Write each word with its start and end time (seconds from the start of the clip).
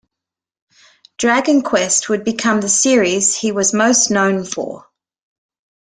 "Dragon 1.19 1.61
Quest" 1.61 2.09
would 2.09 2.23
become 2.23 2.59
the 2.59 2.69
series 2.69 3.35
he 3.35 3.51
was 3.51 3.71
most 3.71 4.09
known 4.09 4.43
for. 4.43 4.89